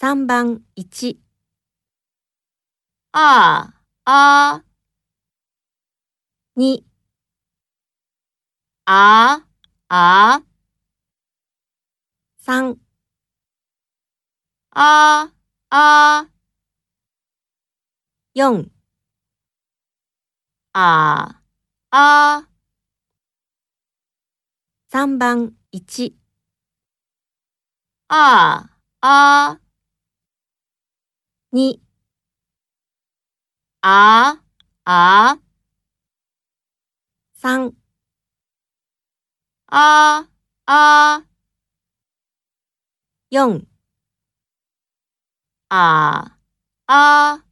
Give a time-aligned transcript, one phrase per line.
[0.00, 1.20] 3番1、
[3.12, 3.74] あ
[4.06, 4.64] あ、
[6.56, 6.84] 2、
[8.86, 9.44] あ
[9.90, 10.42] あ、
[12.38, 12.80] 3、
[14.72, 15.30] あ
[15.70, 16.26] あ、
[18.34, 18.70] 4、
[20.72, 21.42] あ
[21.90, 22.48] あ、
[24.88, 26.16] 3番1、
[28.08, 28.68] あ
[29.00, 29.60] あ、
[31.52, 31.80] に、
[33.82, 34.40] あ、
[34.84, 35.38] あ、
[37.32, 37.74] 三、
[39.68, 40.28] あ、
[40.66, 41.24] あ、
[43.30, 43.66] 四、
[45.68, 46.36] あ、
[46.86, 47.44] あ、